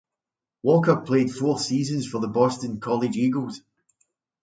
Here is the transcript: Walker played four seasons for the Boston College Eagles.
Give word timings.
Walker 0.63 0.95
played 0.95 1.29
four 1.31 1.59
seasons 1.59 2.07
for 2.07 2.19
the 2.19 2.27
Boston 2.27 2.79
College 2.79 3.15
Eagles. 3.15 3.61